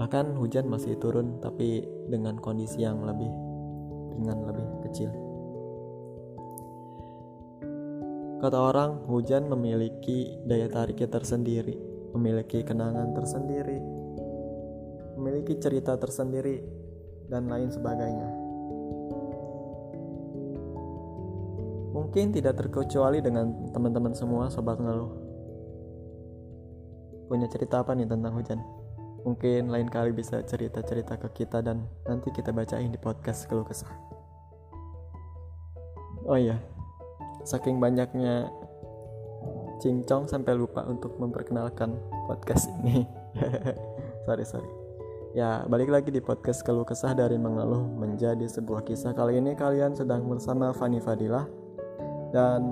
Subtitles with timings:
[0.00, 3.28] Bahkan hujan masih turun tapi dengan kondisi yang lebih
[4.16, 5.10] ringan, lebih kecil.
[8.40, 11.76] Kata orang, hujan memiliki daya tariknya tersendiri,
[12.12, 13.80] memiliki kenangan tersendiri,
[15.16, 16.84] memiliki cerita tersendiri,
[17.28, 18.28] dan lain sebagainya.
[21.94, 25.12] Mungkin tidak terkecuali dengan teman-teman semua sobat ngeluh.
[27.30, 28.60] Punya cerita apa nih tentang hujan?
[29.24, 33.88] Mungkin lain kali bisa cerita-cerita ke kita dan nanti kita bacain di podcast keluh kesah.
[36.28, 36.60] Oh iya,
[37.44, 38.48] saking banyaknya
[39.80, 41.96] cincong sampai lupa untuk memperkenalkan
[42.28, 43.08] podcast ini.
[44.28, 44.83] sorry sorry.
[45.34, 49.18] Ya, balik lagi di podcast Keluh Kesah dari Mengeluh menjadi sebuah kisah.
[49.18, 51.42] Kali ini kalian sedang bersama Fani Fadilah
[52.30, 52.62] dan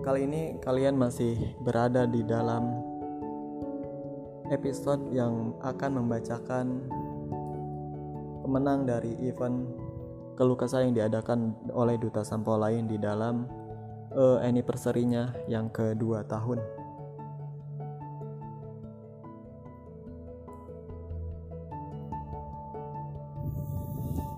[0.00, 2.72] kali ini kalian masih berada di dalam
[4.48, 6.88] episode yang akan membacakan
[8.40, 9.68] pemenang dari event
[10.40, 13.44] Keluh Kesah yang diadakan oleh Duta Sampo lain di dalam
[14.16, 16.79] uh, anniversary-nya yang kedua tahun.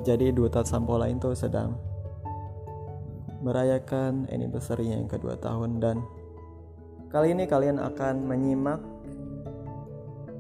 [0.02, 1.78] Jadi duta lain tuh sedang
[3.42, 5.98] merayakan anniversary yang kedua tahun dan
[7.10, 8.78] kali ini kalian akan menyimak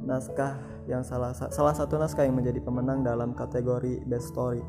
[0.06, 4.62] naskah yang salah salah satu naskah yang menjadi pemenang dalam kategori best story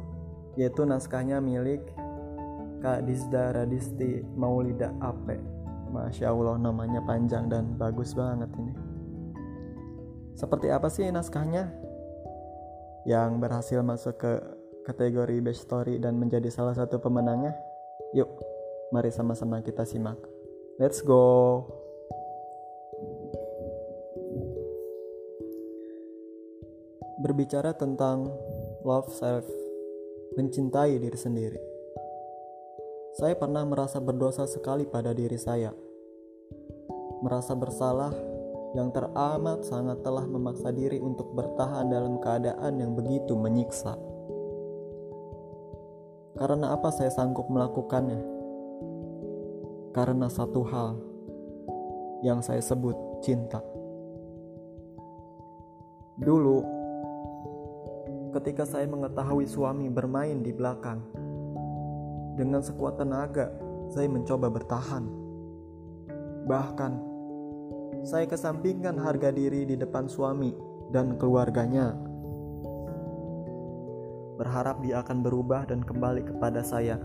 [0.57, 1.81] yaitu naskahnya milik
[2.83, 5.39] Kak Dizda Radisti Maulida Ape.
[5.87, 8.75] Masya Allah namanya panjang dan bagus banget ini.
[10.35, 11.71] Seperti apa sih naskahnya?
[13.07, 14.33] Yang berhasil masuk ke
[14.83, 17.55] kategori Best Story dan menjadi salah satu pemenangnya?
[18.13, 18.29] Yuk,
[18.91, 20.19] mari sama-sama kita simak.
[20.77, 21.63] Let's go!
[27.23, 28.27] Berbicara tentang
[28.83, 29.47] love self,
[30.35, 31.59] mencintai diri sendiri.
[33.15, 35.71] Saya pernah merasa berdosa sekali pada diri saya.
[37.23, 38.11] Merasa bersalah
[38.73, 44.12] yang teramat sangat telah memaksa diri untuk bertahan dalam keadaan yang begitu menyiksa.
[46.33, 48.21] Karena apa saya sanggup melakukannya?
[49.93, 50.97] Karena satu hal
[52.25, 53.61] yang saya sebut cinta.
[56.17, 56.57] Dulu,
[58.33, 61.05] ketika saya mengetahui suami bermain di belakang,
[62.33, 63.53] dengan sekuat tenaga
[63.93, 65.05] saya mencoba bertahan.
[66.49, 66.93] Bahkan,
[68.03, 70.49] saya kesampingkan harga diri di depan suami
[70.89, 71.93] dan keluarganya
[74.37, 76.97] berharap dia akan berubah dan kembali kepada saya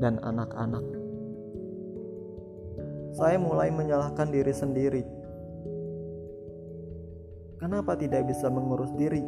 [0.00, 0.84] dan anak-anak.
[3.14, 5.02] Saya mulai menyalahkan diri sendiri.
[7.62, 9.22] Kenapa tidak bisa mengurus diri?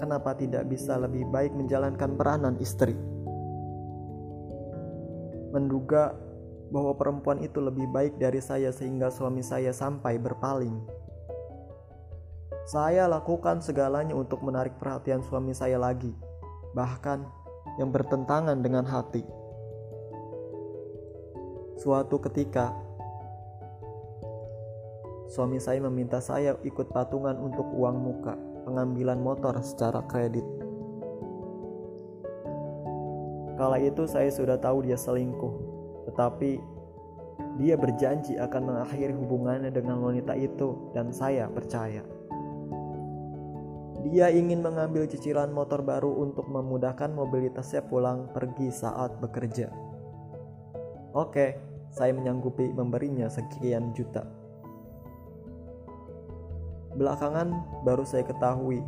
[0.00, 2.96] Kenapa tidak bisa lebih baik menjalankan peranan istri?
[5.52, 6.16] Menduga
[6.72, 10.74] bahwa perempuan itu lebih baik dari saya sehingga suami saya sampai berpaling.
[12.66, 16.25] Saya lakukan segalanya untuk menarik perhatian suami saya lagi
[16.76, 17.24] bahkan
[17.80, 19.24] yang bertentangan dengan hati.
[21.80, 22.76] Suatu ketika,
[25.32, 28.36] suami saya meminta saya ikut patungan untuk uang muka
[28.68, 30.44] pengambilan motor secara kredit.
[33.56, 35.54] Kala itu saya sudah tahu dia selingkuh,
[36.12, 36.60] tetapi
[37.56, 42.15] dia berjanji akan mengakhiri hubungannya dengan wanita itu dan saya percaya.
[44.06, 49.66] Dia ingin mengambil cicilan motor baru untuk memudahkan mobilitasnya pulang pergi saat bekerja.
[51.10, 51.58] Oke,
[51.90, 54.22] saya menyanggupi memberinya sekian juta.
[56.94, 58.78] Belakangan baru saya ketahui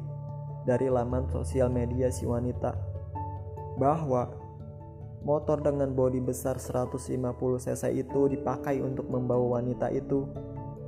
[0.62, 2.78] dari laman sosial media si wanita
[3.74, 4.30] bahwa
[5.26, 7.10] motor dengan bodi besar 150
[7.58, 10.30] cc itu dipakai untuk membawa wanita itu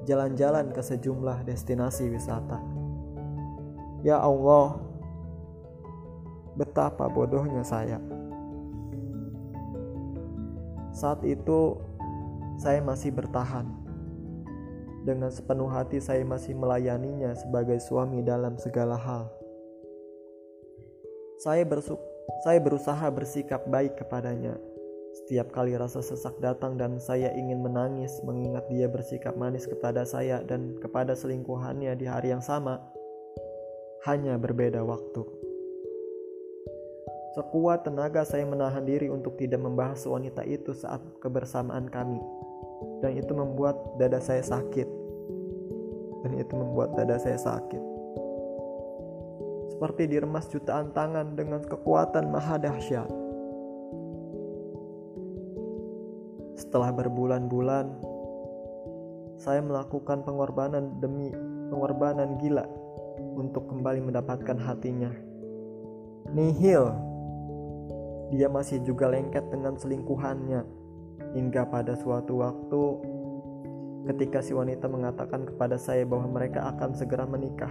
[0.07, 2.63] jalan-jalan ke sejumlah destinasi wisata.
[4.01, 4.81] Ya Allah,
[6.57, 8.01] betapa bodohnya saya.
[10.97, 11.77] Saat itu,
[12.57, 13.69] saya masih bertahan.
[15.05, 19.33] Dengan sepenuh hati, saya masih melayaninya sebagai suami dalam segala hal.
[21.41, 21.65] Saya,
[22.45, 24.61] saya berusaha bersikap baik kepadanya.
[25.11, 30.45] Setiap kali rasa sesak datang dan saya ingin menangis mengingat dia bersikap manis kepada saya
[30.45, 32.79] dan kepada selingkuhannya di hari yang sama,
[34.09, 35.21] hanya berbeda waktu.
[37.37, 42.17] Sekuat tenaga saya menahan diri untuk tidak membahas wanita itu saat kebersamaan kami.
[43.05, 44.89] Dan itu membuat dada saya sakit.
[46.25, 47.83] Dan itu membuat dada saya sakit.
[49.77, 53.09] Seperti diremas jutaan tangan dengan kekuatan maha dahsyat.
[56.57, 57.87] Setelah berbulan-bulan,
[59.41, 61.33] saya melakukan pengorbanan demi
[61.73, 62.80] pengorbanan gila
[63.39, 65.13] untuk kembali mendapatkan hatinya.
[66.31, 67.11] Nihil
[68.31, 70.63] dia masih juga lengket dengan selingkuhannya.
[71.35, 72.83] Hingga pada suatu waktu
[74.11, 77.71] ketika si wanita mengatakan kepada saya bahwa mereka akan segera menikah.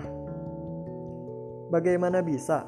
[1.72, 2.68] Bagaimana bisa?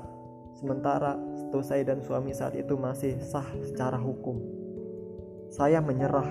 [0.55, 4.39] Sementara status saya dan suami saat itu masih sah secara hukum.
[5.51, 6.27] Saya menyerah.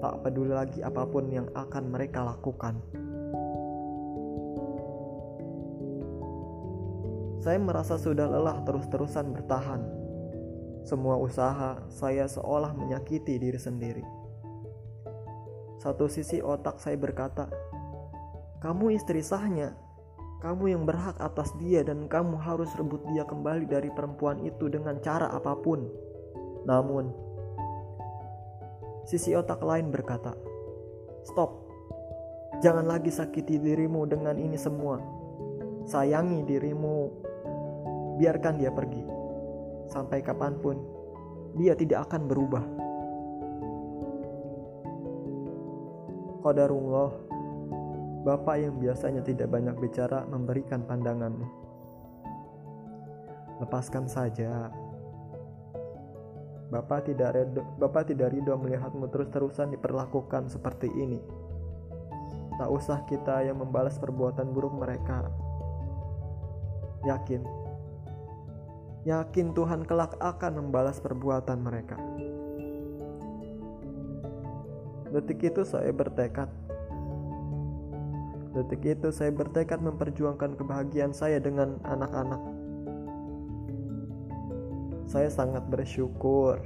[0.00, 2.80] Tak peduli lagi apa pun yang akan mereka lakukan.
[7.42, 10.02] Saya merasa sudah lelah terus-terusan bertahan
[10.82, 14.02] semua usaha saya seolah menyakiti diri sendiri.
[15.78, 17.46] Satu sisi otak saya berkata,
[18.58, 19.78] "Kamu istri sahnya,
[20.42, 24.98] kamu yang berhak atas dia, dan kamu harus rebut dia kembali dari perempuan itu dengan
[24.98, 25.86] cara apa pun."
[26.66, 27.14] Namun,
[29.06, 30.34] sisi otak lain berkata,
[31.22, 31.70] "Stop,
[32.58, 34.98] jangan lagi sakiti dirimu dengan ini semua.
[35.86, 37.10] Sayangi dirimu,
[38.22, 39.22] biarkan dia pergi."
[39.92, 40.80] sampai kapan pun,
[41.60, 42.64] dia tidak akan berubah.
[46.42, 47.12] Qadarullah,
[48.22, 51.46] Bapak yang biasanya tidak banyak bicara memberikan pandangannya.
[53.60, 54.72] Lepaskan saja.
[56.72, 61.20] Bapak tidak redo, Bapak tidak ridho melihatmu terus-terusan diperlakukan seperti ini.
[62.56, 65.28] Tak usah kita yang membalas perbuatan buruk mereka.
[67.02, 67.42] Yakin,
[69.02, 71.98] yakin Tuhan kelak akan membalas perbuatan mereka.
[75.12, 76.48] Detik itu saya bertekad.
[78.56, 82.40] Detik itu saya bertekad memperjuangkan kebahagiaan saya dengan anak-anak.
[85.04, 86.56] Saya sangat bersyukur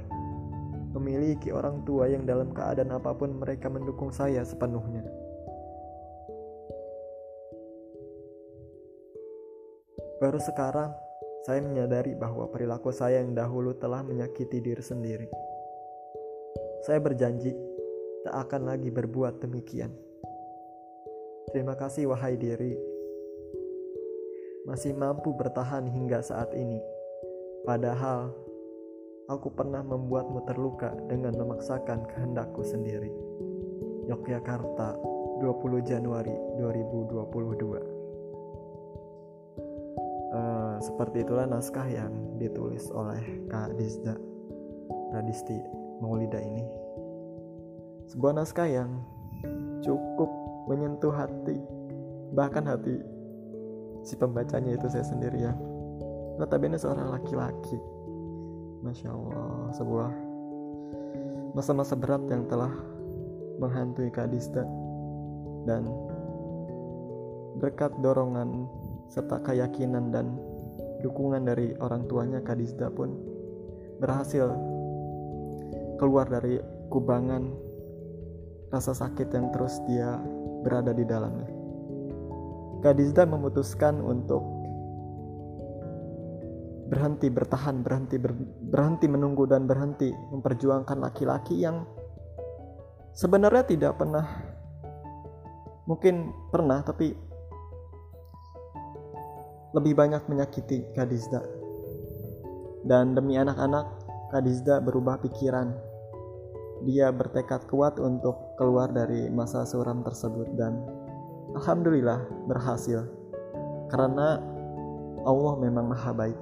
[0.95, 5.03] memiliki orang tua yang dalam keadaan apa pun mereka mendukung saya sepenuhnya.
[10.17, 10.95] Baru sekarang
[11.47, 15.31] saya menyadari bahwa perilaku saya yang dahulu telah menyakiti diri sendiri.
[16.83, 17.55] Saya berjanji
[18.27, 19.95] tak akan lagi berbuat demikian.
[21.55, 22.75] Terima kasih, wahai diri,
[24.67, 26.83] masih mampu bertahan hingga saat ini.
[27.63, 28.35] Padahal
[29.31, 33.07] aku pernah membuatmu terluka dengan memaksakan kehendakku sendiri.
[34.11, 34.99] Yogyakarta,
[35.39, 37.96] 20 Januari 2022
[40.81, 44.15] seperti itulah naskah yang ditulis oleh Kak Dizda
[45.13, 45.57] Radisti
[46.03, 46.65] Maulida ini.
[48.07, 49.03] Sebuah naskah yang
[49.83, 50.29] cukup
[50.67, 51.57] menyentuh hati,
[52.35, 52.99] bahkan hati
[54.03, 55.53] si pembacanya itu saya sendiri ya.
[56.37, 57.79] Notabene seorang laki-laki.
[58.85, 60.11] Masya Allah, sebuah
[61.57, 62.71] masa-masa berat yang telah
[63.57, 64.29] menghantui Kak
[65.65, 65.89] dan
[67.57, 68.69] berkat dorongan
[69.09, 70.37] serta keyakinan dan
[71.01, 73.13] dukungan dari orang tuanya Kadizda pun
[73.97, 74.49] berhasil
[75.97, 77.49] keluar dari kubangan
[78.69, 80.19] rasa sakit yang terus dia
[80.61, 81.49] berada di dalamnya.
[82.83, 84.43] Kadizda memutuskan untuk
[86.87, 88.31] berhenti bertahan, berhenti ber,
[88.71, 91.83] berhenti menunggu dan berhenti memperjuangkan laki-laki yang
[93.11, 94.23] sebenarnya tidak pernah
[95.87, 97.15] mungkin pernah tapi
[99.75, 101.43] lebih banyak menyakiti Kadizda.
[102.87, 103.85] Dan demi anak-anak,
[104.31, 105.75] Kadizda berubah pikiran.
[106.85, 110.77] Dia bertekad kuat untuk keluar dari masa suram tersebut dan
[111.57, 113.03] alhamdulillah berhasil.
[113.89, 114.37] Karena
[115.25, 116.39] Allah memang maha baik.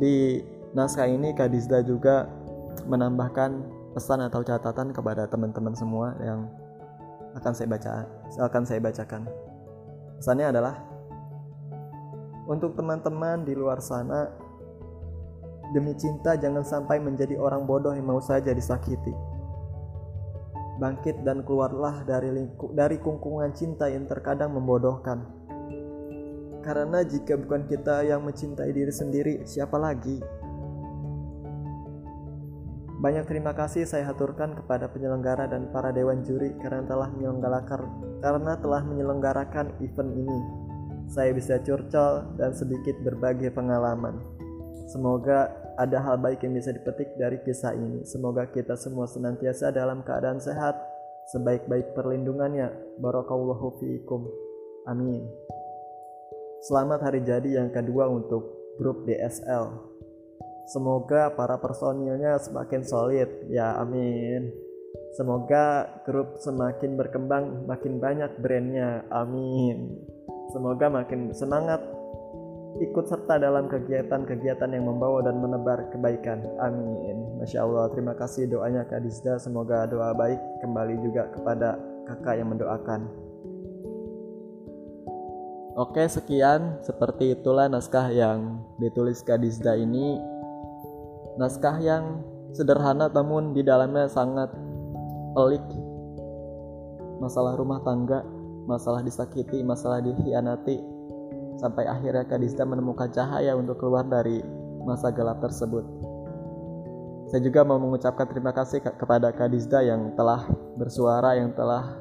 [0.00, 0.40] Di
[0.76, 2.28] naskah ini Kadizda juga
[2.86, 6.46] menambahkan pesan atau catatan kepada teman-teman semua yang
[7.36, 7.90] akan saya baca
[8.38, 9.22] akan saya bacakan.
[10.18, 10.74] Pesannya adalah
[12.50, 14.26] untuk teman-teman di luar sana
[15.70, 19.14] demi cinta jangan sampai menjadi orang bodoh yang mau saja disakiti.
[20.80, 25.22] Bangkit dan keluarlah dari lingkup dari kungkungan cinta yang terkadang membodohkan.
[26.60, 30.39] Karena jika bukan kita yang mencintai diri sendiri, siapa lagi?
[33.00, 37.80] Banyak terima kasih saya haturkan kepada penyelenggara dan para dewan juri karena telah menyelenggarakan
[38.20, 40.40] karena telah menyelenggarakan event ini.
[41.08, 44.20] Saya bisa curcol dan sedikit berbagi pengalaman.
[44.92, 45.48] Semoga
[45.80, 48.04] ada hal baik yang bisa dipetik dari kisah ini.
[48.04, 50.76] Semoga kita semua senantiasa dalam keadaan sehat,
[51.32, 53.00] sebaik-baik perlindungannya.
[53.00, 54.28] Barakallahu fiikum.
[54.84, 55.24] Amin.
[56.68, 59.89] Selamat hari jadi yang kedua untuk grup DSL.
[60.70, 63.26] Semoga para personilnya semakin solid.
[63.50, 64.54] Ya, amin.
[65.18, 69.02] Semoga grup semakin berkembang, makin banyak brandnya.
[69.10, 69.98] Amin.
[70.54, 71.82] Semoga makin semangat
[72.78, 76.46] ikut serta dalam kegiatan-kegiatan yang membawa dan menebar kebaikan.
[76.62, 77.42] Amin.
[77.42, 77.90] Masya Allah.
[77.90, 79.42] Terima kasih doanya Kak Dizda.
[79.42, 83.10] Semoga doa baik kembali juga kepada kakak yang mendoakan.
[85.74, 86.78] Oke, sekian.
[86.86, 90.18] Seperti itulah naskah yang ditulis Kak Dizda ini
[91.40, 92.20] naskah yang
[92.52, 94.52] sederhana namun di dalamnya sangat
[95.32, 95.64] pelik.
[97.24, 98.20] Masalah rumah tangga
[98.68, 100.78] masalah disakiti masalah dikhianati
[101.56, 104.44] sampai akhirnya Kadista menemukan cahaya untuk keluar dari
[104.84, 105.82] masa gelap tersebut.
[107.30, 110.44] Saya juga mau mengucapkan terima kasih kepada Kadista yang telah
[110.76, 111.94] bersuara yang telah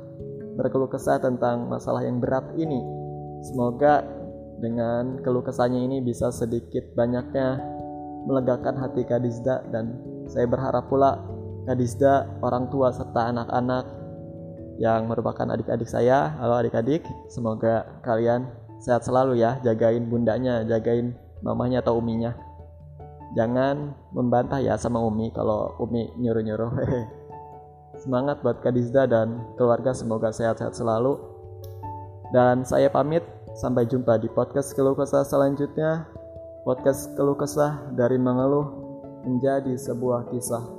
[0.58, 2.82] berkeluh kesah tentang masalah yang berat ini.
[3.46, 4.04] Semoga
[4.60, 7.79] dengan keluh kesahnya ini bisa sedikit banyaknya
[8.30, 9.98] melegakan hati Kadizda dan
[10.30, 11.18] saya berharap pula
[11.66, 13.86] Kadizda, orang tua serta anak-anak
[14.78, 18.48] yang merupakan adik-adik saya, halo adik-adik, semoga kalian
[18.80, 22.32] sehat selalu ya, jagain bundanya, jagain mamanya atau uminya.
[23.38, 26.72] Jangan membantah ya sama Umi kalau Umi nyuruh-nyuruh.
[28.02, 31.20] Semangat buat Kadizda dan keluarga semoga sehat-sehat selalu.
[32.34, 33.22] Dan saya pamit,
[33.58, 36.08] sampai jumpa di podcast keluh kesah selanjutnya.
[36.60, 38.68] Podcast keluh kesah dari mengeluh
[39.24, 40.79] menjadi sebuah kisah.